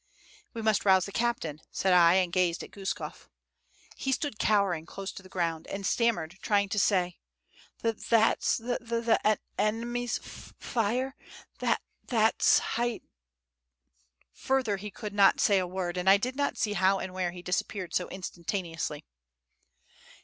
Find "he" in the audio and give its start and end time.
3.95-4.11, 14.77-14.89, 17.29-17.43